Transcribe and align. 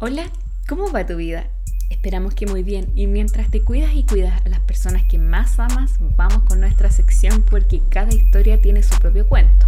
Hola, 0.00 0.24
¿cómo 0.68 0.90
va 0.90 1.06
tu 1.06 1.16
vida? 1.16 1.46
Esperamos 1.88 2.34
que 2.34 2.46
muy 2.46 2.64
bien 2.64 2.90
y 2.96 3.06
mientras 3.06 3.48
te 3.52 3.62
cuidas 3.62 3.94
y 3.94 4.02
cuidas 4.02 4.44
a 4.44 4.48
las 4.48 4.58
personas 4.58 5.04
que 5.04 5.18
más 5.18 5.60
amas, 5.60 5.98
vamos 6.16 6.42
con 6.42 6.60
nuestra 6.60 6.90
sección 6.90 7.44
porque 7.48 7.80
cada 7.90 8.12
historia 8.12 8.60
tiene 8.60 8.82
su 8.82 8.98
propio 8.98 9.28
cuento. 9.28 9.66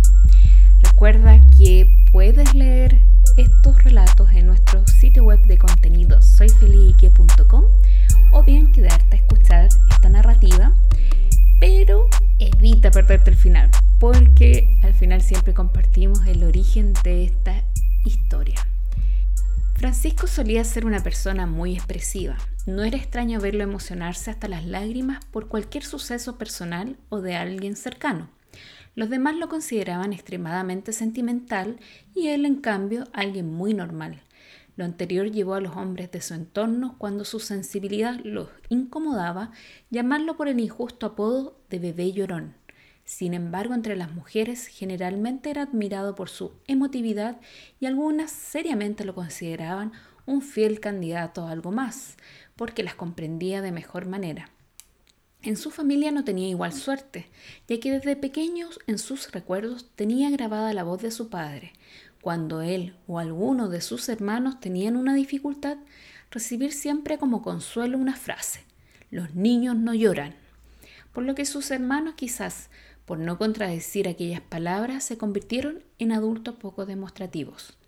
Recuerda 0.83 1.41
que 1.57 2.09
puedes 2.11 2.55
leer 2.55 3.01
estos 3.37 3.85
relatos 3.85 4.29
en 4.33 4.47
nuestro 4.47 4.85
sitio 4.89 5.23
web 5.23 5.41
de 5.47 5.59
contenido 5.59 6.21
soyfelique.com 6.21 7.65
o 8.33 8.43
bien 8.43 8.73
quedarte 8.73 9.17
a 9.17 9.21
escuchar 9.21 9.69
esta 9.91 10.09
narrativa, 10.09 10.73
pero 11.61 12.09
evita 12.41 12.91
perderte 12.91 13.31
el 13.31 13.37
final 13.37 13.71
porque 14.01 14.77
al 14.83 14.93
final 14.93 15.23
siempre 15.23 15.55
compartimos 15.55 16.27
el 16.27 16.43
origen 16.43 16.95
de 17.05 17.27
esta 17.27 17.63
historia. 18.05 18.57
Francisco 19.77 20.27
solía 20.27 20.65
ser 20.65 20.87
una 20.87 21.03
persona 21.03 21.47
muy 21.47 21.75
expresiva. 21.75 22.39
No 22.65 22.83
era 22.83 22.97
extraño 22.97 23.41
verlo 23.41 23.63
emocionarse 23.63 24.31
hasta 24.31 24.49
las 24.49 24.65
lágrimas 24.65 25.23
por 25.27 25.49
cualquier 25.49 25.85
suceso 25.85 26.39
personal 26.39 26.97
o 27.11 27.21
de 27.21 27.37
alguien 27.37 27.77
cercano. 27.77 28.31
Los 28.95 29.11
demás 29.11 29.37
lo 29.37 29.51
consideraban 29.51 30.15
extremadamente 30.15 30.93
sentimental 30.93 31.79
y 32.15 32.29
él, 32.29 32.47
en 32.47 32.57
cambio, 32.57 33.05
alguien 33.13 33.53
muy 33.53 33.75
normal. 33.75 34.23
Lo 34.77 34.87
anterior 34.87 35.31
llevó 35.31 35.55
a 35.55 35.61
los 35.61 35.77
hombres 35.77 36.11
de 36.11 36.23
su 36.23 36.33
entorno, 36.33 36.97
cuando 36.97 37.27
su 37.27 37.39
sensibilidad 37.39 38.19
los 38.25 38.49
incomodaba, 38.71 39.51
llamarlo 39.91 40.39
por 40.39 40.49
el 40.49 40.59
injusto 40.59 41.05
apodo 41.05 41.61
de 41.69 41.81
bebé 41.81 42.13
llorón. 42.13 42.55
Sin 43.07 43.35
embargo, 43.35 43.73
entre 43.73 43.95
las 43.95 44.13
mujeres 44.13 44.67
generalmente 44.67 45.49
era 45.49 45.63
admirado 45.63 46.17
por 46.17 46.29
su 46.29 46.53
emotividad 46.67 47.41
y 47.79 47.87
algunas 47.87 48.33
seriamente 48.33 49.05
lo 49.05 49.15
consideraban 49.15 49.93
un 50.27 50.43
fiel 50.43 50.81
candidato 50.81 51.47
a 51.47 51.53
algo 51.53 51.71
más, 51.71 52.17
porque 52.57 52.83
las 52.83 52.97
comprendía 52.97 53.63
de 53.63 53.71
mejor 53.71 54.07
manera. 54.07 54.51
En 55.41 55.57
su 55.57 55.71
familia 55.71 56.11
no 56.11 56.25
tenía 56.25 56.49
igual 56.49 56.73
suerte, 56.73 57.29
ya 57.69 57.79
que 57.79 57.93
desde 57.93 58.17
pequeños 58.17 58.81
en 58.89 58.99
sus 58.99 59.31
recuerdos 59.31 59.89
tenía 59.95 60.29
grabada 60.31 60.75
la 60.75 60.83
voz 60.83 61.01
de 61.01 61.13
su 61.13 61.31
padre, 61.31 61.75
cuando 62.21 62.61
él 62.61 62.97
o 63.07 63.21
alguno 63.21 63.69
de 63.69 63.83
sus 63.83 64.09
hermanos 64.09 64.59
tenían 64.59 64.97
una 64.97 65.15
dificultad, 65.15 65.77
recibir 66.33 66.73
siempre 66.73 67.19
como 67.19 67.41
consuelo 67.41 67.99
una 67.99 68.17
frase, 68.17 68.65
los 69.13 69.37
niños 69.37 69.77
no 69.77 69.95
lloran, 69.95 70.35
por 71.13 71.23
lo 71.23 71.37
que 71.37 71.47
sus 71.47 71.71
hermanos 71.71 72.15
quizás 72.17 72.69
por 73.07 73.19
no 73.19 73.39
contradecir 73.39 74.09
aquellas 74.09 74.43
palabras, 74.43 75.05
se 75.05 75.17
convirtieron 75.17 75.83
en 75.99 76.13
adultos 76.13 76.57
poco 76.57 76.85
demostrativos. 76.85 77.79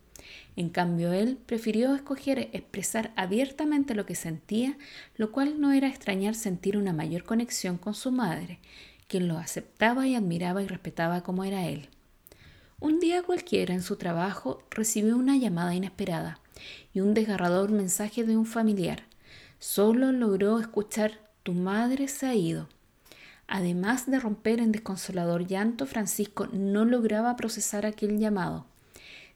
En 0.56 0.70
cambio, 0.70 1.12
él 1.12 1.38
prefirió 1.44 1.94
escoger 1.94 2.50
expresar 2.52 3.12
abiertamente 3.16 3.94
lo 3.94 4.06
que 4.06 4.14
sentía, 4.14 4.78
lo 5.16 5.32
cual 5.32 5.60
no 5.60 5.72
era 5.72 5.88
extrañar 5.88 6.34
sentir 6.34 6.76
una 6.76 6.92
mayor 6.92 7.24
conexión 7.24 7.78
con 7.78 7.94
su 7.94 8.10
madre, 8.10 8.58
quien 9.06 9.28
lo 9.28 9.38
aceptaba 9.38 10.06
y 10.06 10.14
admiraba 10.14 10.62
y 10.62 10.66
respetaba 10.66 11.22
como 11.22 11.44
era 11.44 11.66
él. 11.66 11.88
Un 12.80 13.00
día 13.00 13.22
cualquiera 13.22 13.74
en 13.74 13.82
su 13.82 13.96
trabajo 13.96 14.62
recibió 14.70 15.16
una 15.16 15.36
llamada 15.36 15.74
inesperada 15.74 16.40
y 16.92 17.00
un 17.00 17.14
desgarrador 17.14 17.70
mensaje 17.70 18.24
de 18.24 18.36
un 18.36 18.46
familiar. 18.46 19.04
Solo 19.58 20.12
logró 20.12 20.60
escuchar 20.60 21.18
tu 21.42 21.54
madre 21.54 22.06
se 22.06 22.26
ha 22.26 22.34
ido. 22.34 22.68
Además 23.48 24.04
de 24.10 24.20
romper 24.20 24.60
en 24.60 24.72
desconsolador 24.72 25.46
llanto, 25.46 25.86
Francisco 25.86 26.48
no 26.52 26.84
lograba 26.84 27.34
procesar 27.34 27.86
aquel 27.86 28.18
llamado. 28.18 28.66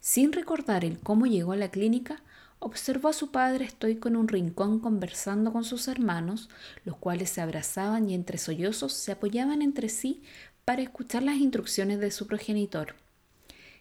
Sin 0.00 0.32
recordar 0.32 0.84
el 0.84 0.98
cómo 0.98 1.26
llegó 1.26 1.52
a 1.52 1.56
la 1.56 1.70
clínica, 1.70 2.22
observó 2.58 3.08
a 3.08 3.14
su 3.14 3.30
padre 3.30 3.64
estoico 3.64 4.08
en 4.08 4.16
un 4.16 4.28
rincón 4.28 4.80
conversando 4.80 5.50
con 5.50 5.64
sus 5.64 5.88
hermanos, 5.88 6.50
los 6.84 6.96
cuales 6.98 7.30
se 7.30 7.40
abrazaban 7.40 8.10
y 8.10 8.14
entre 8.14 8.36
sollozos 8.36 8.92
se 8.92 9.12
apoyaban 9.12 9.62
entre 9.62 9.88
sí 9.88 10.22
para 10.66 10.82
escuchar 10.82 11.22
las 11.22 11.36
instrucciones 11.36 11.98
de 11.98 12.10
su 12.10 12.26
progenitor. 12.26 12.94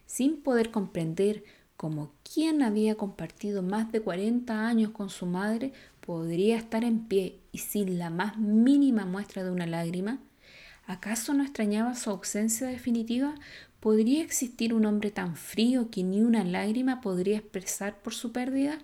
Sin 0.06 0.42
poder 0.42 0.70
comprender 0.70 1.44
cómo 1.82 2.12
quien 2.22 2.62
había 2.62 2.94
compartido 2.94 3.60
más 3.60 3.90
de 3.90 4.00
40 4.00 4.68
años 4.68 4.92
con 4.92 5.10
su 5.10 5.26
madre 5.26 5.72
podría 6.00 6.56
estar 6.56 6.84
en 6.84 7.08
pie 7.08 7.40
y 7.50 7.58
sin 7.58 7.98
la 7.98 8.08
más 8.08 8.38
mínima 8.38 9.04
muestra 9.04 9.42
de 9.42 9.50
una 9.50 9.66
lágrima? 9.66 10.20
¿Acaso 10.86 11.34
no 11.34 11.42
extrañaba 11.42 11.96
su 11.96 12.10
ausencia 12.10 12.68
definitiva? 12.68 13.34
¿Podría 13.80 14.22
existir 14.22 14.74
un 14.74 14.86
hombre 14.86 15.10
tan 15.10 15.34
frío 15.34 15.90
que 15.90 16.04
ni 16.04 16.22
una 16.22 16.44
lágrima 16.44 17.00
podría 17.00 17.38
expresar 17.38 18.00
por 18.00 18.14
su 18.14 18.30
pérdida? 18.30 18.78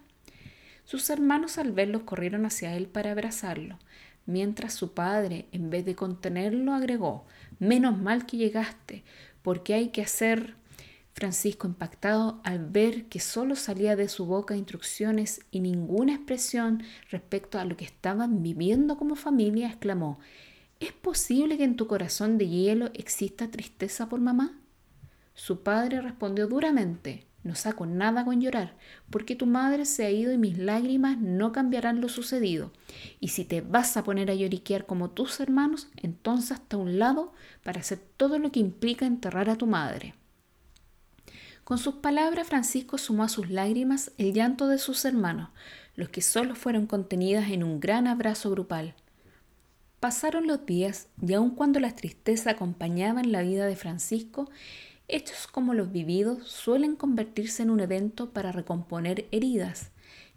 Sus 0.84 1.08
hermanos 1.08 1.56
al 1.56 1.70
verlo 1.70 2.04
corrieron 2.04 2.46
hacia 2.46 2.74
él 2.74 2.88
para 2.88 3.12
abrazarlo, 3.12 3.78
mientras 4.26 4.74
su 4.74 4.94
padre, 4.94 5.46
en 5.52 5.70
vez 5.70 5.84
de 5.84 5.94
contenerlo, 5.94 6.74
agregó, 6.74 7.26
Menos 7.60 7.96
mal 7.96 8.26
que 8.26 8.38
llegaste, 8.38 9.04
porque 9.42 9.74
hay 9.74 9.90
que 9.90 10.02
hacer 10.02 10.57
Francisco, 11.18 11.66
impactado 11.66 12.40
al 12.44 12.64
ver 12.64 13.06
que 13.06 13.18
solo 13.18 13.56
salía 13.56 13.96
de 13.96 14.08
su 14.08 14.24
boca 14.24 14.54
instrucciones 14.54 15.40
y 15.50 15.58
ninguna 15.58 16.14
expresión 16.14 16.84
respecto 17.10 17.58
a 17.58 17.64
lo 17.64 17.76
que 17.76 17.84
estaban 17.84 18.40
viviendo 18.40 18.96
como 18.96 19.16
familia, 19.16 19.66
exclamó, 19.66 20.20
¿Es 20.78 20.92
posible 20.92 21.56
que 21.56 21.64
en 21.64 21.74
tu 21.74 21.88
corazón 21.88 22.38
de 22.38 22.48
hielo 22.48 22.90
exista 22.94 23.50
tristeza 23.50 24.08
por 24.08 24.20
mamá? 24.20 24.60
Su 25.34 25.64
padre 25.64 26.00
respondió 26.00 26.46
duramente, 26.46 27.26
no 27.42 27.56
saco 27.56 27.84
nada 27.84 28.24
con 28.24 28.40
llorar, 28.40 28.76
porque 29.10 29.34
tu 29.34 29.46
madre 29.46 29.86
se 29.86 30.06
ha 30.06 30.10
ido 30.12 30.30
y 30.30 30.38
mis 30.38 30.56
lágrimas 30.56 31.18
no 31.18 31.50
cambiarán 31.50 32.00
lo 32.00 32.08
sucedido. 32.08 32.70
Y 33.18 33.28
si 33.28 33.44
te 33.44 33.60
vas 33.60 33.96
a 33.96 34.04
poner 34.04 34.30
a 34.30 34.34
lloriquear 34.34 34.86
como 34.86 35.10
tus 35.10 35.40
hermanos, 35.40 35.88
entonces 35.96 36.52
hasta 36.52 36.76
un 36.76 37.00
lado 37.00 37.32
para 37.64 37.80
hacer 37.80 37.98
todo 38.16 38.38
lo 38.38 38.52
que 38.52 38.60
implica 38.60 39.04
enterrar 39.04 39.50
a 39.50 39.56
tu 39.56 39.66
madre. 39.66 40.14
Con 41.68 41.76
sus 41.76 41.96
palabras, 41.96 42.48
Francisco 42.48 42.96
sumó 42.96 43.24
a 43.24 43.28
sus 43.28 43.50
lágrimas 43.50 44.12
el 44.16 44.32
llanto 44.32 44.68
de 44.68 44.78
sus 44.78 45.04
hermanos, 45.04 45.50
los 45.96 46.08
que 46.08 46.22
solo 46.22 46.54
fueron 46.54 46.86
contenidas 46.86 47.50
en 47.50 47.62
un 47.62 47.78
gran 47.78 48.06
abrazo 48.06 48.50
grupal. 48.50 48.94
Pasaron 50.00 50.46
los 50.46 50.64
días 50.64 51.08
y 51.20 51.34
aun 51.34 51.50
cuando 51.50 51.78
la 51.78 51.94
tristeza 51.94 52.52
acompañaba 52.52 53.20
en 53.20 53.32
la 53.32 53.42
vida 53.42 53.66
de 53.66 53.76
Francisco, 53.76 54.50
hechos 55.08 55.46
como 55.46 55.74
los 55.74 55.92
vividos 55.92 56.48
suelen 56.48 56.96
convertirse 56.96 57.64
en 57.64 57.68
un 57.68 57.80
evento 57.80 58.30
para 58.30 58.50
recomponer 58.50 59.28
heridas, 59.30 59.90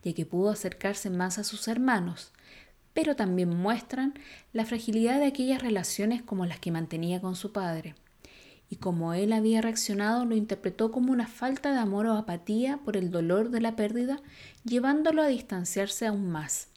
ya 0.04 0.12
que 0.12 0.26
pudo 0.26 0.50
acercarse 0.50 1.10
más 1.10 1.40
a 1.40 1.46
sus 1.46 1.70
hermanos, 1.70 2.34
pero 2.94 3.16
también 3.16 3.56
muestran 3.56 4.16
la 4.52 4.66
fragilidad 4.66 5.20
de 5.20 5.28
aquellas 5.28 5.62
relaciones 5.62 6.22
como 6.24 6.46
las 6.46 6.60
que 6.60 6.72
mantenía 6.72 7.22
con 7.22 7.38
su 7.38 7.54
padre 7.54 7.96
y 8.72 8.78
como 8.78 9.14
él 9.14 9.34
había 9.34 9.62
reaccionado 9.62 10.24
lo 10.24 10.34
interpretó 10.34 10.94
como 10.94 11.12
una 11.12 11.28
falta 11.28 11.74
de 11.74 11.80
amor 11.80 12.06
o 12.06 12.14
apatía 12.14 12.78
por 12.78 12.96
el 12.96 13.12
dolor 13.12 13.50
de 13.50 13.60
la 13.60 13.76
pérdida, 13.76 14.22
llevándolo 14.64 15.22
a 15.22 15.28
distanciarse 15.28 16.08
aún 16.08 16.32
más. 16.32 16.70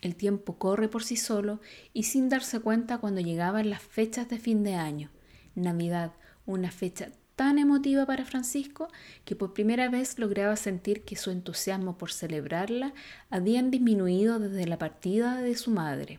El 0.00 0.16
tiempo 0.16 0.58
corre 0.58 0.88
por 0.88 1.04
sí 1.04 1.16
solo 1.16 1.60
y 1.92 2.02
sin 2.02 2.28
darse 2.28 2.58
cuenta 2.58 2.98
cuando 2.98 3.20
llegaban 3.20 3.70
las 3.70 3.82
fechas 3.82 4.28
de 4.28 4.40
fin 4.40 4.64
de 4.64 4.74
año. 4.74 5.10
Navidad, 5.54 6.10
una 6.44 6.72
fecha 6.72 7.12
tan 7.36 7.60
emotiva 7.60 8.04
para 8.04 8.24
Francisco 8.24 8.88
que 9.24 9.36
por 9.36 9.54
primera 9.54 9.88
vez 9.88 10.18
lograba 10.18 10.56
sentir 10.56 11.04
que 11.04 11.14
su 11.14 11.30
entusiasmo 11.30 11.98
por 11.98 12.10
celebrarla 12.10 12.94
habían 13.30 13.70
disminuido 13.70 14.40
desde 14.40 14.66
la 14.66 14.76
partida 14.76 15.40
de 15.40 15.54
su 15.54 15.70
madre. 15.70 16.18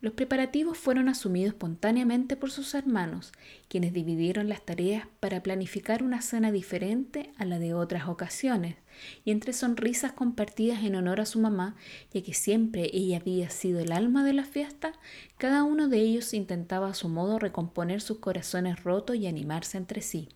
Los 0.00 0.12
preparativos 0.12 0.78
fueron 0.78 1.08
asumidos 1.08 1.54
espontáneamente 1.54 2.36
por 2.36 2.52
sus 2.52 2.72
hermanos, 2.74 3.32
quienes 3.66 3.92
dividieron 3.92 4.48
las 4.48 4.62
tareas 4.64 5.08
para 5.18 5.42
planificar 5.42 6.04
una 6.04 6.22
cena 6.22 6.52
diferente 6.52 7.32
a 7.36 7.44
la 7.44 7.58
de 7.58 7.74
otras 7.74 8.06
ocasiones, 8.06 8.76
y 9.24 9.32
entre 9.32 9.52
sonrisas 9.52 10.12
compartidas 10.12 10.84
en 10.84 10.94
honor 10.94 11.20
a 11.20 11.26
su 11.26 11.40
mamá, 11.40 11.74
ya 12.12 12.22
que 12.22 12.32
siempre 12.32 12.90
ella 12.92 13.16
había 13.16 13.50
sido 13.50 13.80
el 13.80 13.90
alma 13.90 14.22
de 14.22 14.34
la 14.34 14.44
fiesta, 14.44 14.92
cada 15.36 15.64
uno 15.64 15.88
de 15.88 15.98
ellos 15.98 16.32
intentaba 16.32 16.90
a 16.90 16.94
su 16.94 17.08
modo 17.08 17.40
recomponer 17.40 18.00
sus 18.00 18.18
corazones 18.18 18.84
rotos 18.84 19.16
y 19.16 19.26
animarse 19.26 19.78
entre 19.78 20.00
sí. 20.00 20.28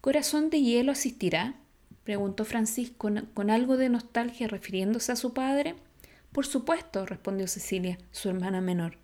¿Corazón 0.00 0.50
de 0.50 0.60
hielo 0.60 0.90
asistirá? 0.90 1.54
preguntó 2.02 2.44
Francisco 2.44 3.08
con 3.34 3.50
algo 3.50 3.76
de 3.76 3.88
nostalgia 3.88 4.48
refiriéndose 4.48 5.12
a 5.12 5.16
su 5.16 5.32
padre. 5.32 5.76
Por 6.34 6.46
supuesto, 6.46 7.06
respondió 7.06 7.46
Cecilia, 7.46 7.96
su 8.10 8.28
hermana 8.28 8.60
menor. 8.60 8.98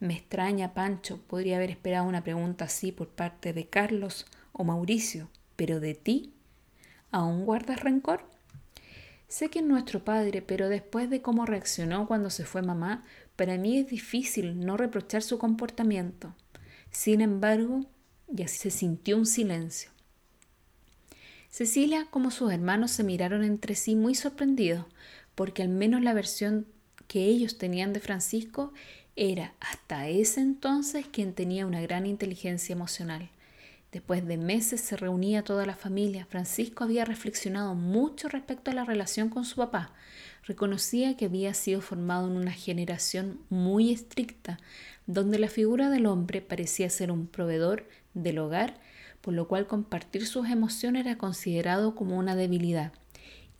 Me 0.00 0.12
extraña, 0.12 0.74
Pancho, 0.74 1.18
podría 1.26 1.56
haber 1.56 1.70
esperado 1.70 2.06
una 2.06 2.22
pregunta 2.22 2.66
así 2.66 2.92
por 2.92 3.08
parte 3.08 3.54
de 3.54 3.66
Carlos 3.66 4.26
o 4.52 4.64
Mauricio, 4.64 5.30
pero 5.56 5.80
de 5.80 5.94
ti, 5.94 6.34
¿aún 7.10 7.46
guardas 7.46 7.80
rencor? 7.80 8.28
Sé 9.28 9.48
que 9.48 9.60
es 9.60 9.64
nuestro 9.64 10.04
padre, 10.04 10.42
pero 10.42 10.68
después 10.68 11.08
de 11.08 11.22
cómo 11.22 11.46
reaccionó 11.46 12.06
cuando 12.06 12.28
se 12.28 12.44
fue 12.44 12.60
mamá, 12.60 13.02
para 13.34 13.56
mí 13.56 13.78
es 13.78 13.88
difícil 13.88 14.60
no 14.60 14.76
reprochar 14.76 15.22
su 15.22 15.38
comportamiento. 15.38 16.34
Sin 16.90 17.22
embargo, 17.22 17.86
ya 18.28 18.46
se 18.46 18.70
sintió 18.70 19.16
un 19.16 19.24
silencio. 19.24 19.90
Cecilia 21.48 22.08
como 22.10 22.30
sus 22.30 22.52
hermanos 22.52 22.90
se 22.90 23.04
miraron 23.04 23.42
entre 23.42 23.74
sí 23.74 23.94
muy 23.94 24.14
sorprendidos, 24.14 24.84
porque 25.34 25.62
al 25.62 25.68
menos 25.68 26.02
la 26.02 26.14
versión 26.14 26.66
que 27.08 27.24
ellos 27.24 27.58
tenían 27.58 27.92
de 27.92 28.00
Francisco 28.00 28.72
era 29.16 29.54
hasta 29.60 30.08
ese 30.08 30.40
entonces 30.40 31.06
quien 31.06 31.34
tenía 31.34 31.66
una 31.66 31.80
gran 31.80 32.06
inteligencia 32.06 32.72
emocional. 32.72 33.30
Después 33.92 34.26
de 34.26 34.36
meses 34.36 34.80
se 34.80 34.96
reunía 34.96 35.44
toda 35.44 35.66
la 35.66 35.76
familia. 35.76 36.26
Francisco 36.26 36.82
había 36.82 37.04
reflexionado 37.04 37.76
mucho 37.76 38.28
respecto 38.28 38.72
a 38.72 38.74
la 38.74 38.84
relación 38.84 39.28
con 39.28 39.44
su 39.44 39.54
papá. 39.54 39.92
Reconocía 40.42 41.16
que 41.16 41.26
había 41.26 41.54
sido 41.54 41.80
formado 41.80 42.26
en 42.26 42.36
una 42.36 42.50
generación 42.50 43.38
muy 43.50 43.92
estricta, 43.92 44.58
donde 45.06 45.38
la 45.38 45.46
figura 45.46 45.90
del 45.90 46.06
hombre 46.06 46.40
parecía 46.40 46.90
ser 46.90 47.12
un 47.12 47.28
proveedor 47.28 47.86
del 48.14 48.38
hogar, 48.38 48.80
por 49.20 49.32
lo 49.32 49.46
cual 49.46 49.68
compartir 49.68 50.26
sus 50.26 50.48
emociones 50.48 51.06
era 51.06 51.16
considerado 51.16 51.94
como 51.94 52.18
una 52.18 52.34
debilidad. 52.34 52.92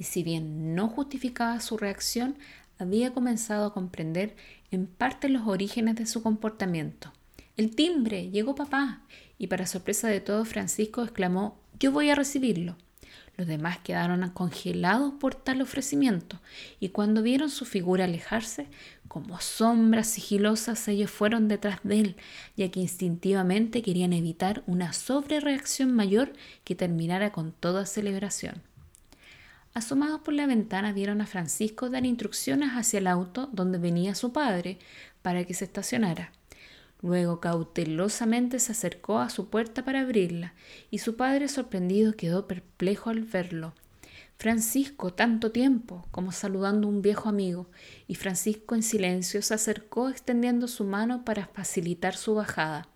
Si 0.04 0.22
bien 0.22 0.74
no 0.74 0.88
justificaba 0.88 1.58
su 1.60 1.78
reacción, 1.78 2.36
había 2.78 3.12
comenzado 3.12 3.66
a 3.66 3.72
comprender 3.72 4.36
en 4.70 4.86
parte 4.86 5.28
los 5.28 5.48
orígenes 5.48 5.96
de 5.96 6.06
su 6.06 6.22
comportamiento. 6.22 7.12
El 7.56 7.74
timbre, 7.74 8.30
llegó 8.30 8.54
papá, 8.54 9.02
y 9.38 9.46
para 9.46 9.66
sorpresa 9.66 10.08
de 10.08 10.20
todos 10.20 10.48
Francisco 10.48 11.02
exclamó 11.02 11.58
Yo 11.78 11.90
voy 11.90 12.10
a 12.10 12.14
recibirlo. 12.14 12.76
Los 13.36 13.46
demás 13.46 13.78
quedaron 13.78 14.28
congelados 14.30 15.14
por 15.14 15.34
tal 15.34 15.62
ofrecimiento, 15.62 16.40
y 16.80 16.90
cuando 16.90 17.22
vieron 17.22 17.50
su 17.50 17.64
figura 17.64 18.04
alejarse, 18.04 18.66
como 19.08 19.40
sombras 19.40 20.08
sigilosas 20.08 20.86
ellos 20.86 21.10
fueron 21.10 21.48
detrás 21.48 21.80
de 21.82 22.00
él, 22.00 22.16
ya 22.56 22.70
que 22.70 22.80
instintivamente 22.80 23.82
querían 23.82 24.12
evitar 24.12 24.62
una 24.66 24.92
sobrereacción 24.92 25.92
mayor 25.94 26.32
que 26.62 26.74
terminara 26.74 27.32
con 27.32 27.52
toda 27.52 27.86
celebración. 27.86 28.62
Asomados 29.74 30.20
por 30.20 30.34
la 30.34 30.46
ventana 30.46 30.92
vieron 30.92 31.20
a 31.20 31.26
Francisco 31.26 31.90
dar 31.90 32.06
instrucciones 32.06 32.70
hacia 32.70 33.00
el 33.00 33.08
auto 33.08 33.48
donde 33.52 33.78
venía 33.78 34.14
su 34.14 34.32
padre 34.32 34.78
para 35.20 35.44
que 35.44 35.52
se 35.52 35.64
estacionara. 35.64 36.30
Luego 37.02 37.40
cautelosamente 37.40 38.60
se 38.60 38.70
acercó 38.70 39.18
a 39.18 39.30
su 39.30 39.50
puerta 39.50 39.84
para 39.84 40.02
abrirla, 40.02 40.54
y 40.92 40.98
su 40.98 41.16
padre 41.16 41.48
sorprendido 41.48 42.14
quedó 42.14 42.46
perplejo 42.46 43.10
al 43.10 43.22
verlo. 43.24 43.74
Francisco, 44.36 45.12
tanto 45.12 45.52
tiempo, 45.52 46.06
como 46.10 46.32
saludando 46.32 46.86
a 46.86 46.90
un 46.90 47.02
viejo 47.02 47.28
amigo, 47.28 47.66
y 48.06 48.16
Francisco 48.16 48.74
en 48.74 48.82
silencio 48.82 49.40
se 49.42 49.54
acercó 49.54 50.08
extendiendo 50.08 50.68
su 50.68 50.84
mano 50.84 51.24
para 51.24 51.46
facilitar 51.46 52.16
su 52.16 52.34
bajada, 52.34 52.88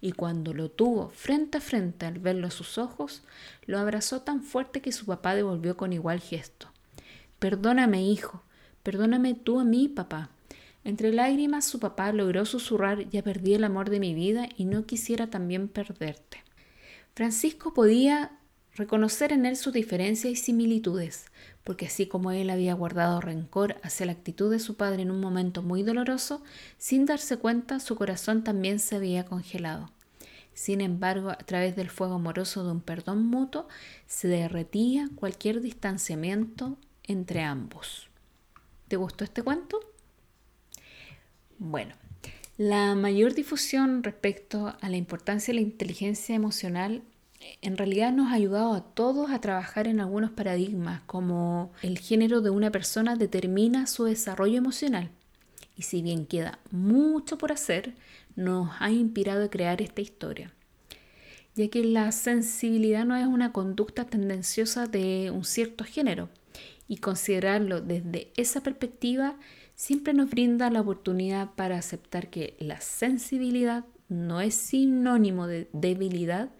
y 0.00 0.12
cuando 0.12 0.54
lo 0.54 0.70
tuvo 0.70 1.10
frente 1.10 1.58
a 1.58 1.60
frente 1.60 2.06
al 2.06 2.20
verlo 2.20 2.46
a 2.46 2.50
sus 2.50 2.78
ojos, 2.78 3.22
lo 3.66 3.78
abrazó 3.78 4.22
tan 4.22 4.42
fuerte 4.42 4.80
que 4.80 4.92
su 4.92 5.04
papá 5.04 5.34
devolvió 5.34 5.76
con 5.76 5.92
igual 5.92 6.20
gesto. 6.20 6.68
Perdóname, 7.38 8.02
hijo, 8.02 8.42
perdóname 8.82 9.34
tú 9.34 9.60
a 9.60 9.64
mí, 9.64 9.88
papá. 9.88 10.30
Entre 10.84 11.12
lágrimas 11.12 11.64
su 11.64 11.80
papá 11.80 12.12
logró 12.12 12.44
susurrar 12.44 13.08
ya 13.08 13.22
perdí 13.22 13.54
el 13.54 13.64
amor 13.64 13.90
de 13.90 14.00
mi 14.00 14.14
vida 14.14 14.48
y 14.56 14.66
no 14.66 14.84
quisiera 14.86 15.28
también 15.28 15.68
perderte. 15.68 16.44
Francisco 17.14 17.72
podía 17.74 18.38
reconocer 18.74 19.32
en 19.32 19.46
él 19.46 19.56
sus 19.56 19.72
diferencias 19.72 20.32
y 20.32 20.36
similitudes, 20.36 21.26
porque 21.62 21.86
así 21.86 22.06
como 22.06 22.30
él 22.30 22.50
había 22.50 22.74
guardado 22.74 23.20
rencor 23.20 23.76
hacia 23.82 24.06
la 24.06 24.12
actitud 24.12 24.50
de 24.50 24.58
su 24.58 24.76
padre 24.76 25.02
en 25.02 25.10
un 25.10 25.20
momento 25.20 25.62
muy 25.62 25.82
doloroso, 25.82 26.42
sin 26.78 27.06
darse 27.06 27.36
cuenta 27.38 27.80
su 27.80 27.96
corazón 27.96 28.44
también 28.44 28.78
se 28.78 28.96
había 28.96 29.24
congelado. 29.24 29.90
Sin 30.54 30.80
embargo, 30.80 31.30
a 31.30 31.38
través 31.38 31.74
del 31.74 31.90
fuego 31.90 32.14
amoroso 32.14 32.64
de 32.64 32.70
un 32.70 32.80
perdón 32.80 33.26
mutuo, 33.26 33.66
se 34.06 34.28
derretía 34.28 35.08
cualquier 35.16 35.60
distanciamiento 35.60 36.78
entre 37.02 37.42
ambos. 37.42 38.08
¿Te 38.88 38.96
gustó 38.96 39.24
este 39.24 39.42
cuento? 39.42 39.80
Bueno, 41.58 41.94
la 42.56 42.94
mayor 42.94 43.34
difusión 43.34 44.04
respecto 44.04 44.76
a 44.80 44.88
la 44.88 44.96
importancia 44.96 45.52
de 45.52 45.60
la 45.60 45.66
inteligencia 45.66 46.36
emocional 46.36 47.02
en 47.62 47.76
realidad 47.76 48.12
nos 48.12 48.30
ha 48.30 48.34
ayudado 48.34 48.74
a 48.74 48.82
todos 48.82 49.30
a 49.30 49.40
trabajar 49.40 49.86
en 49.86 50.00
algunos 50.00 50.30
paradigmas, 50.30 51.02
como 51.06 51.72
el 51.82 51.98
género 51.98 52.40
de 52.40 52.50
una 52.50 52.70
persona 52.70 53.16
determina 53.16 53.86
su 53.86 54.04
desarrollo 54.04 54.58
emocional. 54.58 55.10
Y 55.76 55.82
si 55.82 56.02
bien 56.02 56.26
queda 56.26 56.58
mucho 56.70 57.38
por 57.38 57.52
hacer, 57.52 57.94
nos 58.36 58.70
ha 58.78 58.90
inspirado 58.90 59.44
a 59.44 59.50
crear 59.50 59.82
esta 59.82 60.00
historia, 60.00 60.52
ya 61.54 61.68
que 61.68 61.84
la 61.84 62.12
sensibilidad 62.12 63.04
no 63.04 63.16
es 63.16 63.26
una 63.26 63.52
conducta 63.52 64.04
tendenciosa 64.04 64.86
de 64.86 65.30
un 65.30 65.44
cierto 65.44 65.84
género, 65.84 66.28
y 66.86 66.98
considerarlo 66.98 67.80
desde 67.80 68.30
esa 68.36 68.62
perspectiva 68.62 69.36
siempre 69.74 70.12
nos 70.12 70.30
brinda 70.30 70.70
la 70.70 70.82
oportunidad 70.82 71.54
para 71.54 71.78
aceptar 71.78 72.28
que 72.28 72.56
la 72.60 72.80
sensibilidad 72.80 73.84
no 74.08 74.40
es 74.40 74.54
sinónimo 74.54 75.46
de 75.46 75.68
debilidad 75.72 76.50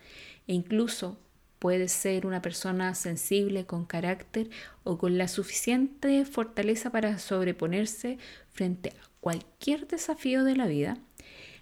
e 0.47 0.55
incluso 0.55 1.19
puede 1.59 1.89
ser 1.89 2.27
una 2.27 2.43
persona 2.43 2.95
sensible 2.95 3.65
con 3.65 3.87
carácter 3.87 4.51
o 4.83 4.99
con 4.99 5.17
la 5.17 5.29
suficiente 5.29 6.25
fortaleza 6.25 6.91
para 6.91 7.19
sobreponerse 7.19 8.19
frente 8.51 8.91
a 8.91 9.09
cualquier 9.21 9.87
desafío 9.87 10.45
de 10.45 10.57
la 10.57 10.67
vida. 10.67 10.99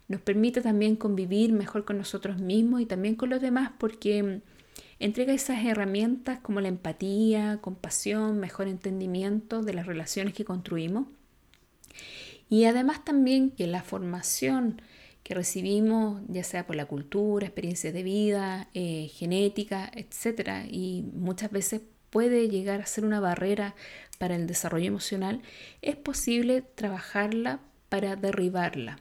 Nos 0.08 0.20
permite 0.20 0.60
también 0.60 0.96
convivir 0.96 1.52
mejor 1.52 1.84
con 1.84 1.98
nosotros 1.98 2.38
mismos 2.38 2.80
y 2.80 2.86
también 2.86 3.14
con 3.14 3.30
los 3.30 3.40
demás 3.40 3.70
porque 3.78 4.40
entrega 4.98 5.32
esas 5.32 5.64
herramientas 5.64 6.40
como 6.40 6.60
la 6.60 6.68
empatía, 6.68 7.58
compasión, 7.60 8.40
mejor 8.40 8.68
entendimiento 8.68 9.62
de 9.62 9.74
las 9.74 9.86
relaciones 9.86 10.34
que 10.34 10.44
construimos 10.44 11.06
y 12.52 12.64
además 12.64 13.04
también 13.04 13.50
que 13.50 13.66
la 13.66 13.82
formación 13.82 14.82
que 15.22 15.34
recibimos, 15.34 16.20
ya 16.28 16.44
sea 16.44 16.66
por 16.66 16.76
la 16.76 16.86
cultura, 16.86 17.46
experiencias 17.46 17.94
de 17.94 18.02
vida, 18.02 18.68
eh, 18.74 19.08
genética, 19.14 19.90
etc., 19.94 20.66
y 20.70 21.04
muchas 21.14 21.50
veces 21.50 21.82
puede 22.10 22.48
llegar 22.48 22.80
a 22.80 22.86
ser 22.86 23.04
una 23.04 23.20
barrera 23.20 23.74
para 24.18 24.36
el 24.36 24.46
desarrollo 24.46 24.86
emocional, 24.86 25.42
es 25.80 25.96
posible 25.96 26.62
trabajarla 26.62 27.60
para 27.88 28.16
derribarla, 28.16 28.98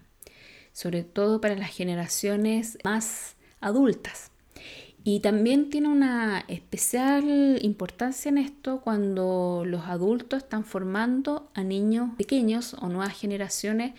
sobre 0.71 1.03
todo 1.03 1.41
para 1.41 1.55
las 1.55 1.69
generaciones 1.69 2.77
más 2.83 3.35
adultas. 3.59 4.31
Y 5.03 5.19
también 5.21 5.69
tiene 5.71 5.87
una 5.87 6.45
especial 6.47 7.57
importancia 7.63 8.29
en 8.29 8.37
esto 8.37 8.81
cuando 8.81 9.63
los 9.65 9.87
adultos 9.87 10.43
están 10.43 10.63
formando 10.63 11.49
a 11.55 11.63
niños 11.63 12.11
pequeños 12.17 12.75
o 12.75 12.87
nuevas 12.87 13.17
generaciones 13.19 13.93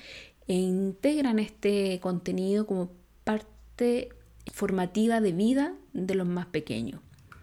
e 0.48 0.54
integran 0.54 1.38
este 1.38 1.98
contenido 2.00 2.66
como 2.66 2.90
parte 3.24 4.10
formativa 4.52 5.20
de 5.20 5.32
vida 5.32 5.74
de 5.92 6.14
los 6.14 6.26
más 6.26 6.46
pequeños. 6.46 7.00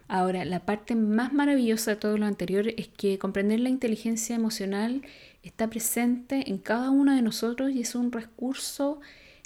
Ahora, 0.07 0.43
la 0.43 0.65
parte 0.65 0.95
más 0.95 1.33
maravillosa 1.33 1.91
de 1.91 1.97
todo 1.97 2.17
lo 2.17 2.25
anterior 2.25 2.67
es 2.67 2.87
que 2.87 3.19
comprender 3.19 3.59
la 3.59 3.69
inteligencia 3.69 4.35
emocional 4.35 5.03
está 5.43 5.69
presente 5.69 6.49
en 6.49 6.57
cada 6.57 6.89
uno 6.89 7.15
de 7.15 7.21
nosotros 7.21 7.71
y 7.71 7.81
es 7.81 7.93
un 7.93 8.11
recurso 8.11 9.01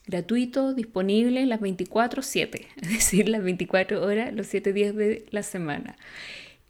gratuito, 0.08 0.74
disponible 0.74 1.46
las 1.46 1.60
24/7, 1.60 2.68
es 2.82 2.90
decir, 2.90 3.30
las 3.30 3.44
24 3.44 4.04
horas, 4.04 4.34
los 4.34 4.48
7 4.48 4.74
días 4.74 4.96
de 4.96 5.26
la 5.32 5.44
semana. 5.44 5.98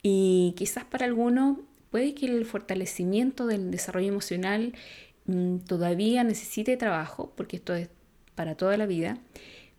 Y 0.01 0.53
quizás 0.57 0.85
para 0.85 1.05
algunos 1.05 1.59
puede 1.91 2.15
que 2.15 2.25
el 2.25 2.45
fortalecimiento 2.45 3.45
del 3.45 3.69
desarrollo 3.69 4.07
emocional 4.07 4.73
todavía 5.67 6.23
necesite 6.23 6.77
trabajo, 6.77 7.33
porque 7.35 7.57
esto 7.57 7.73
es 7.73 7.89
para 8.35 8.55
toda 8.55 8.77
la 8.77 8.85
vida, 8.85 9.17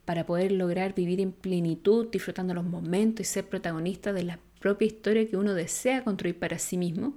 para 0.04 0.26
poder 0.26 0.52
lograr 0.52 0.94
vivir 0.94 1.20
en 1.20 1.32
plenitud, 1.32 2.10
disfrutando 2.10 2.54
los 2.54 2.64
momentos 2.64 3.26
y 3.26 3.30
ser 3.30 3.48
protagonista 3.48 4.12
de 4.12 4.24
la 4.24 4.38
propia 4.60 4.86
historia 4.86 5.28
que 5.28 5.36
uno 5.36 5.54
desea 5.54 6.04
construir 6.04 6.38
para 6.38 6.58
sí 6.58 6.76
mismo. 6.76 7.14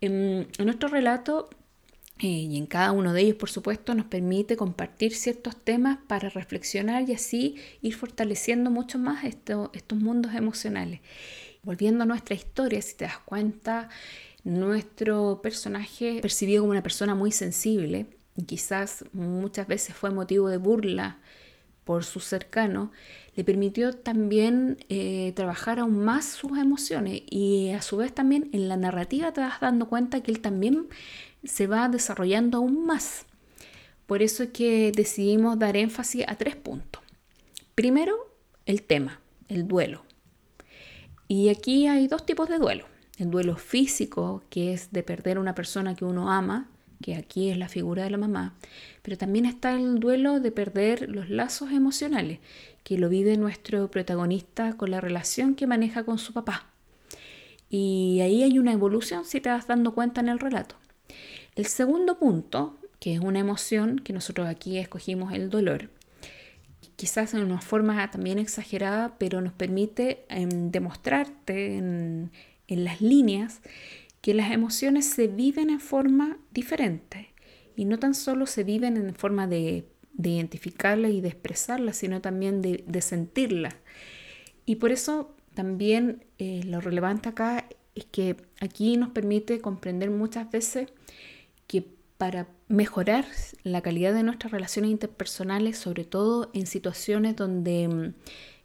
En, 0.00 0.46
en 0.58 0.64
nuestro 0.64 0.88
relato 0.88 1.48
eh, 2.18 2.26
y 2.26 2.56
en 2.56 2.66
cada 2.66 2.92
uno 2.92 3.12
de 3.12 3.20
ellos, 3.20 3.36
por 3.36 3.50
supuesto, 3.50 3.94
nos 3.94 4.06
permite 4.06 4.56
compartir 4.56 5.14
ciertos 5.14 5.56
temas 5.56 5.98
para 6.06 6.30
reflexionar 6.30 7.08
y 7.08 7.12
así 7.12 7.56
ir 7.82 7.94
fortaleciendo 7.94 8.70
mucho 8.70 8.98
más 8.98 9.24
estos 9.24 9.98
mundos 9.98 10.34
emocionales. 10.34 11.00
Volviendo 11.62 12.04
a 12.04 12.06
nuestra 12.06 12.34
historia, 12.34 12.80
si 12.80 12.96
te 12.96 13.04
das 13.04 13.18
cuenta, 13.18 13.90
nuestro 14.46 15.40
personaje 15.42 16.20
percibido 16.22 16.62
como 16.62 16.70
una 16.70 16.82
persona 16.82 17.16
muy 17.16 17.32
sensible, 17.32 18.06
y 18.36 18.44
quizás 18.44 19.04
muchas 19.12 19.66
veces 19.66 19.96
fue 19.96 20.10
motivo 20.10 20.48
de 20.48 20.56
burla 20.56 21.18
por 21.82 22.04
sus 22.04 22.24
cercanos, 22.24 22.90
le 23.34 23.42
permitió 23.42 23.92
también 23.92 24.78
eh, 24.88 25.32
trabajar 25.34 25.80
aún 25.80 26.04
más 26.04 26.26
sus 26.26 26.58
emociones 26.58 27.22
y 27.28 27.70
a 27.70 27.82
su 27.82 27.96
vez 27.96 28.14
también 28.14 28.48
en 28.52 28.68
la 28.68 28.76
narrativa 28.76 29.32
te 29.32 29.40
vas 29.40 29.60
dando 29.60 29.88
cuenta 29.88 30.22
que 30.22 30.30
él 30.30 30.40
también 30.40 30.86
se 31.42 31.66
va 31.66 31.88
desarrollando 31.88 32.58
aún 32.58 32.86
más. 32.86 33.26
Por 34.06 34.22
eso 34.22 34.44
es 34.44 34.50
que 34.50 34.92
decidimos 34.92 35.58
dar 35.58 35.76
énfasis 35.76 36.24
a 36.28 36.36
tres 36.36 36.54
puntos. 36.54 37.02
Primero, 37.74 38.16
el 38.64 38.82
tema, 38.82 39.20
el 39.48 39.66
duelo. 39.66 40.04
Y 41.26 41.48
aquí 41.48 41.88
hay 41.88 42.06
dos 42.06 42.24
tipos 42.24 42.48
de 42.48 42.58
duelo. 42.58 42.86
El 43.16 43.30
duelo 43.30 43.56
físico, 43.56 44.42
que 44.50 44.72
es 44.72 44.92
de 44.92 45.02
perder 45.02 45.38
a 45.38 45.40
una 45.40 45.54
persona 45.54 45.94
que 45.94 46.04
uno 46.04 46.30
ama, 46.30 46.68
que 47.02 47.14
aquí 47.14 47.50
es 47.50 47.58
la 47.58 47.68
figura 47.68 48.04
de 48.04 48.10
la 48.10 48.18
mamá, 48.18 48.54
pero 49.02 49.16
también 49.18 49.46
está 49.46 49.72
el 49.74 50.00
duelo 50.00 50.40
de 50.40 50.50
perder 50.50 51.08
los 51.08 51.28
lazos 51.30 51.72
emocionales, 51.72 52.38
que 52.84 52.98
lo 52.98 53.08
vive 53.08 53.36
nuestro 53.36 53.90
protagonista 53.90 54.76
con 54.76 54.90
la 54.90 55.00
relación 55.00 55.54
que 55.54 55.66
maneja 55.66 56.04
con 56.04 56.18
su 56.18 56.32
papá. 56.32 56.66
Y 57.68 58.20
ahí 58.22 58.42
hay 58.42 58.58
una 58.58 58.72
evolución 58.72 59.24
si 59.24 59.40
te 59.40 59.48
vas 59.48 59.66
dando 59.66 59.92
cuenta 59.92 60.20
en 60.20 60.28
el 60.28 60.38
relato. 60.38 60.76
El 61.54 61.66
segundo 61.66 62.18
punto, 62.18 62.76
que 63.00 63.14
es 63.14 63.20
una 63.20 63.40
emoción, 63.40 63.98
que 63.98 64.12
nosotros 64.12 64.46
aquí 64.46 64.78
escogimos 64.78 65.32
el 65.32 65.50
dolor, 65.50 65.90
quizás 66.96 67.34
en 67.34 67.42
una 67.42 67.60
forma 67.60 68.10
también 68.10 68.38
exagerada, 68.38 69.16
pero 69.18 69.40
nos 69.40 69.52
permite 69.52 70.24
em, 70.28 70.70
demostrarte 70.70 71.76
en, 71.76 72.30
en 72.68 72.84
las 72.84 73.00
líneas 73.00 73.60
que 74.20 74.34
las 74.34 74.50
emociones 74.50 75.06
se 75.06 75.28
viven 75.28 75.70
en 75.70 75.80
forma 75.80 76.38
diferente 76.50 77.32
y 77.76 77.84
no 77.84 77.98
tan 77.98 78.14
solo 78.14 78.46
se 78.46 78.64
viven 78.64 78.96
en 78.96 79.14
forma 79.14 79.46
de, 79.46 79.84
identificarlas 80.18 81.12
y 81.12 81.20
de 81.20 81.28
expresarlas, 81.28 81.98
sino 81.98 82.20
también 82.20 82.62
de, 82.62 83.00
sentirlas. 83.02 83.76
Y 84.64 84.76
por 84.76 84.90
eso 84.90 85.36
también 85.54 86.24
eh, 86.38 86.62
lo 86.64 86.80
relevante 86.80 87.28
acá 87.28 87.68
es 87.94 88.06
que 88.06 88.36
aquí 88.60 88.96
nos 88.96 89.10
permite 89.10 89.60
comprender 89.60 90.10
muchas 90.10 90.50
veces 90.50 90.88
que 91.66 91.84
para 92.18 92.48
mejorar 92.68 93.26
la 93.62 93.82
calidad 93.82 94.14
de 94.14 94.22
nuestras 94.22 94.52
relaciones 94.52 94.90
interpersonales, 94.90 95.78
sobre 95.78 96.04
todo 96.04 96.50
en 96.54 96.66
situaciones 96.66 97.36
donde 97.36 97.88
mm, 97.88 98.14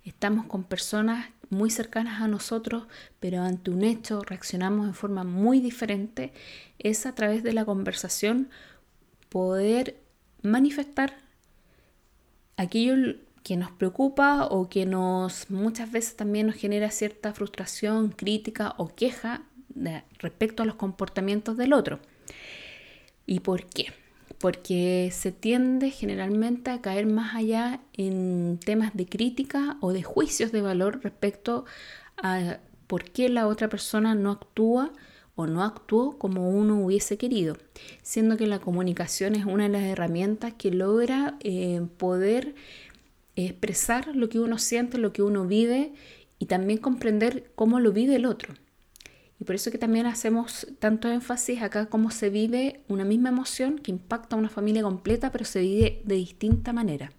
estamos 0.05 0.45
con 0.45 0.63
personas 0.63 1.29
muy 1.51 1.69
cercanas 1.69 2.21
a 2.21 2.27
nosotros, 2.27 2.87
pero 3.19 3.41
ante 3.41 3.69
un 3.69 3.83
hecho 3.83 4.21
reaccionamos 4.21 4.87
en 4.87 4.93
forma 4.93 5.23
muy 5.23 5.59
diferente, 5.59 6.33
es 6.79 7.05
a 7.05 7.13
través 7.13 7.43
de 7.43 7.53
la 7.53 7.65
conversación 7.65 8.49
poder 9.29 10.01
manifestar 10.41 11.15
aquello 12.57 13.15
que 13.43 13.57
nos 13.57 13.71
preocupa 13.71 14.45
o 14.45 14.69
que 14.69 14.85
nos 14.85 15.49
muchas 15.49 15.91
veces 15.91 16.15
también 16.15 16.47
nos 16.47 16.55
genera 16.55 16.89
cierta 16.91 17.33
frustración, 17.33 18.09
crítica 18.09 18.75
o 18.77 18.95
queja 18.95 19.43
respecto 20.19 20.63
a 20.63 20.65
los 20.65 20.75
comportamientos 20.75 21.57
del 21.57 21.73
otro. 21.73 21.99
¿Y 23.25 23.39
por 23.39 23.65
qué? 23.65 23.93
Porque 24.41 25.09
se 25.13 25.31
tiende 25.31 25.91
generalmente 25.91 26.71
a 26.71 26.81
caer 26.81 27.05
más 27.05 27.35
allá 27.35 27.79
en 27.93 28.59
temas 28.63 28.95
de 28.95 29.05
crítica 29.05 29.77
o 29.81 29.93
de 29.93 30.03
juicios 30.03 30.51
de 30.51 30.61
valor 30.61 30.99
respecto 31.03 31.65
a 32.17 32.57
por 32.87 33.05
qué 33.05 33.29
la 33.29 33.47
otra 33.47 33.69
persona 33.69 34.15
no 34.15 34.31
actúa 34.31 34.91
o 35.35 35.47
no 35.47 35.63
actuó 35.63 36.17
como 36.17 36.49
uno 36.49 36.83
hubiese 36.83 37.17
querido, 37.17 37.55
siendo 38.01 38.35
que 38.35 38.47
la 38.47 38.59
comunicación 38.59 39.35
es 39.35 39.45
una 39.45 39.63
de 39.63 39.69
las 39.69 39.83
herramientas 39.83 40.53
que 40.57 40.71
logra 40.71 41.37
eh, 41.39 41.81
poder 41.97 42.55
expresar 43.35 44.15
lo 44.15 44.27
que 44.27 44.39
uno 44.39 44.57
siente, 44.57 44.97
lo 44.97 45.13
que 45.13 45.21
uno 45.21 45.45
vive 45.45 45.93
y 46.37 46.47
también 46.47 46.79
comprender 46.79 47.51
cómo 47.55 47.79
lo 47.79 47.91
vive 47.91 48.15
el 48.15 48.25
otro. 48.25 48.55
Y 49.41 49.43
por 49.43 49.55
eso 49.55 49.71
que 49.71 49.79
también 49.79 50.05
hacemos 50.05 50.67
tanto 50.77 51.09
énfasis 51.09 51.63
acá 51.63 51.87
cómo 51.87 52.11
se 52.11 52.29
vive 52.29 52.81
una 52.87 53.05
misma 53.05 53.29
emoción 53.29 53.79
que 53.79 53.89
impacta 53.89 54.35
a 54.35 54.39
una 54.39 54.49
familia 54.49 54.83
completa, 54.83 55.31
pero 55.31 55.45
se 55.45 55.61
vive 55.61 56.03
de 56.05 56.13
distinta 56.13 56.73
manera. 56.73 57.11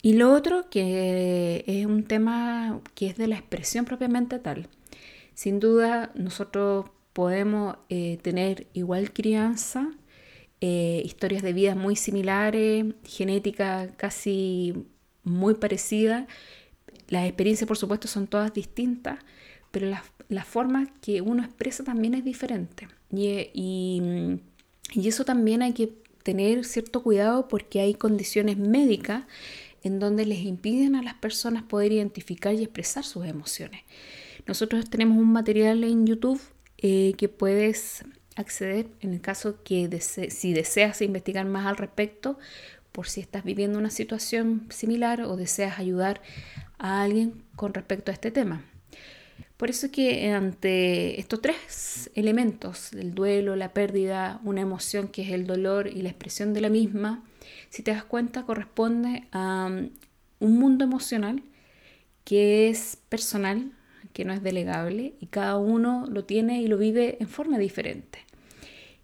Y 0.00 0.12
lo 0.12 0.32
otro, 0.32 0.70
que 0.70 1.64
es 1.66 1.86
un 1.86 2.04
tema 2.04 2.80
que 2.94 3.08
es 3.08 3.16
de 3.16 3.26
la 3.26 3.34
expresión 3.34 3.84
propiamente 3.84 4.38
tal. 4.38 4.68
Sin 5.34 5.58
duda, 5.58 6.12
nosotros 6.14 6.86
podemos 7.12 7.78
eh, 7.88 8.18
tener 8.22 8.68
igual 8.72 9.12
crianza, 9.12 9.88
eh, 10.60 11.02
historias 11.04 11.42
de 11.42 11.52
vida 11.52 11.74
muy 11.74 11.96
similares, 11.96 12.94
genética 13.02 13.88
casi 13.96 14.86
muy 15.24 15.54
parecida. 15.54 16.28
Las 17.08 17.26
experiencias, 17.26 17.66
por 17.66 17.76
supuesto, 17.76 18.06
son 18.06 18.28
todas 18.28 18.54
distintas, 18.54 19.18
pero 19.72 19.88
las 19.88 20.13
la 20.28 20.44
forma 20.44 20.88
que 21.00 21.20
uno 21.20 21.44
expresa 21.44 21.84
también 21.84 22.14
es 22.14 22.24
diferente. 22.24 22.88
Y, 23.12 23.50
y, 23.54 25.08
eso 25.08 25.24
también 25.24 25.62
hay 25.62 25.72
que 25.72 25.92
tener 26.22 26.64
cierto 26.64 27.02
cuidado 27.02 27.48
porque 27.48 27.80
hay 27.80 27.94
condiciones 27.94 28.56
médicas 28.56 29.24
en 29.82 29.98
donde 29.98 30.24
les 30.24 30.40
impiden 30.40 30.94
a 30.94 31.02
las 31.02 31.14
personas 31.14 31.62
poder 31.62 31.92
identificar 31.92 32.54
y 32.54 32.62
expresar 32.62 33.04
sus 33.04 33.26
emociones. 33.26 33.82
Nosotros 34.46 34.88
tenemos 34.88 35.18
un 35.18 35.32
material 35.32 35.84
en 35.84 36.06
YouTube 36.06 36.40
eh, 36.78 37.14
que 37.16 37.28
puedes 37.28 38.04
acceder 38.36 38.88
en 39.00 39.12
el 39.12 39.20
caso 39.20 39.62
que 39.62 39.88
si 40.00 40.52
deseas 40.52 41.02
investigar 41.02 41.46
más 41.46 41.66
al 41.66 41.76
respecto, 41.76 42.38
por 42.94 43.08
si 43.08 43.20
estás 43.20 43.42
viviendo 43.42 43.78
una 43.78 43.90
situación 43.90 44.66
similar 44.70 45.22
o 45.22 45.36
deseas 45.36 45.80
ayudar 45.80 46.22
a 46.78 47.02
alguien 47.02 47.42
con 47.56 47.74
respecto 47.74 48.12
a 48.12 48.14
este 48.14 48.30
tema. 48.30 48.64
Por 49.56 49.70
eso 49.70 49.90
que 49.90 50.30
ante 50.32 51.20
estos 51.20 51.40
tres 51.40 52.10
elementos, 52.14 52.92
el 52.92 53.14
duelo, 53.14 53.54
la 53.54 53.72
pérdida, 53.72 54.40
una 54.44 54.62
emoción 54.62 55.08
que 55.08 55.22
es 55.22 55.30
el 55.30 55.46
dolor 55.46 55.86
y 55.86 56.02
la 56.02 56.08
expresión 56.08 56.52
de 56.54 56.60
la 56.60 56.70
misma, 56.70 57.22
si 57.70 57.82
te 57.82 57.92
das 57.92 58.04
cuenta 58.04 58.44
corresponde 58.44 59.28
a 59.30 59.68
um, 59.70 59.90
un 60.40 60.58
mundo 60.58 60.84
emocional 60.84 61.42
que 62.24 62.68
es 62.68 62.98
personal, 63.08 63.72
que 64.12 64.24
no 64.24 64.32
es 64.32 64.42
delegable 64.42 65.14
y 65.20 65.26
cada 65.26 65.56
uno 65.56 66.06
lo 66.08 66.24
tiene 66.24 66.60
y 66.62 66.66
lo 66.66 66.78
vive 66.78 67.16
en 67.20 67.28
forma 67.28 67.58
diferente. 67.58 68.20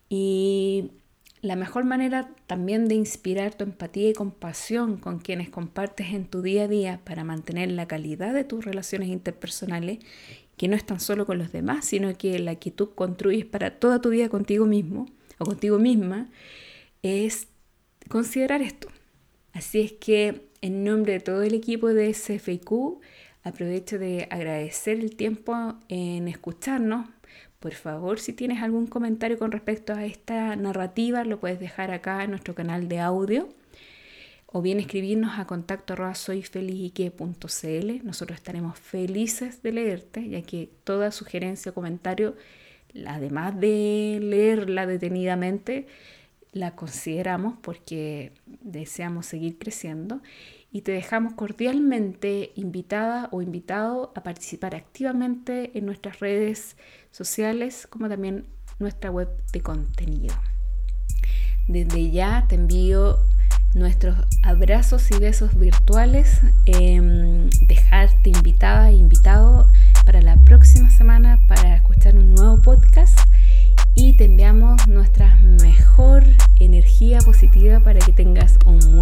Y 0.08 0.90
la 1.42 1.56
mejor 1.56 1.84
manera 1.84 2.30
también 2.46 2.88
de 2.88 2.94
inspirar 2.94 3.54
tu 3.54 3.64
empatía 3.64 4.10
y 4.10 4.12
compasión 4.12 4.98
con 4.98 5.18
quienes 5.18 5.48
compartes 5.48 6.08
en 6.12 6.26
tu 6.26 6.42
día 6.42 6.64
a 6.64 6.68
día 6.68 7.00
para 7.04 7.24
mantener 7.24 7.70
la 7.70 7.88
calidad 7.88 8.34
de 8.34 8.44
tus 8.44 8.64
relaciones 8.64 9.08
interpersonales, 9.08 9.98
que 10.56 10.68
no 10.68 10.76
es 10.76 10.84
tan 10.84 11.00
solo 11.00 11.24
con 11.24 11.38
los 11.38 11.52
demás, 11.52 11.86
sino 11.86 12.14
que 12.16 12.38
la 12.38 12.56
que 12.56 12.70
tú 12.70 12.94
construyes 12.94 13.46
para 13.46 13.78
toda 13.78 14.02
tu 14.02 14.10
vida 14.10 14.28
contigo 14.28 14.66
mismo 14.66 15.06
o 15.38 15.46
contigo 15.46 15.78
misma, 15.78 16.28
es 17.02 17.48
considerar 18.08 18.60
esto. 18.60 18.88
Así 19.54 19.80
es 19.80 19.92
que 19.92 20.50
en 20.60 20.84
nombre 20.84 21.14
de 21.14 21.20
todo 21.20 21.42
el 21.42 21.54
equipo 21.54 21.88
de 21.88 22.12
SFIQ, 22.12 23.00
aprovecho 23.42 23.98
de 23.98 24.28
agradecer 24.30 25.00
el 25.00 25.16
tiempo 25.16 25.74
en 25.88 26.28
escucharnos 26.28 27.08
por 27.60 27.74
favor, 27.74 28.18
si 28.18 28.32
tienes 28.32 28.62
algún 28.62 28.86
comentario 28.86 29.38
con 29.38 29.52
respecto 29.52 29.92
a 29.92 30.06
esta 30.06 30.56
narrativa, 30.56 31.24
lo 31.24 31.38
puedes 31.38 31.60
dejar 31.60 31.90
acá 31.90 32.24
en 32.24 32.30
nuestro 32.30 32.54
canal 32.54 32.88
de 32.88 33.00
audio. 33.00 33.50
O 34.46 34.62
bien 34.62 34.80
escribirnos 34.80 35.38
a 35.38 35.46
contacto 35.46 35.94
Nosotros 38.02 38.38
estaremos 38.38 38.78
felices 38.78 39.62
de 39.62 39.72
leerte, 39.72 40.28
ya 40.28 40.42
que 40.42 40.70
toda 40.84 41.12
sugerencia 41.12 41.70
o 41.70 41.74
comentario, 41.74 42.34
además 43.06 43.60
de 43.60 44.18
leerla 44.22 44.86
detenidamente, 44.86 45.86
la 46.52 46.74
consideramos 46.74 47.58
porque 47.60 48.32
deseamos 48.46 49.26
seguir 49.26 49.58
creciendo 49.58 50.20
y 50.72 50.82
te 50.82 50.92
dejamos 50.92 51.34
cordialmente 51.34 52.52
invitada 52.54 53.28
o 53.32 53.42
invitado 53.42 54.12
a 54.14 54.22
participar 54.22 54.74
activamente 54.74 55.76
en 55.76 55.86
nuestras 55.86 56.20
redes 56.20 56.76
sociales 57.10 57.86
como 57.88 58.08
también 58.08 58.46
nuestra 58.78 59.10
web 59.10 59.28
de 59.52 59.60
contenido. 59.60 60.34
Desde 61.68 62.10
ya 62.10 62.46
te 62.48 62.54
envío 62.54 63.18
nuestros 63.74 64.16
abrazos 64.42 65.10
y 65.10 65.18
besos 65.18 65.56
virtuales, 65.56 66.40
em, 66.66 67.48
dejarte 67.68 68.30
invitada 68.30 68.90
e 68.90 68.94
invitado 68.94 69.68
para 70.04 70.22
la 70.22 70.36
próxima 70.44 70.90
semana 70.90 71.40
para 71.46 71.76
escuchar 71.76 72.16
un 72.16 72.34
nuevo 72.34 72.60
podcast 72.62 73.18
y 73.94 74.16
te 74.16 74.24
enviamos 74.24 74.88
nuestra 74.88 75.36
mejor 75.36 76.24
energía 76.58 77.18
positiva 77.20 77.80
para 77.80 78.00
que 78.00 78.12
tengas 78.12 78.58
un 78.66 78.78
muy 78.94 78.99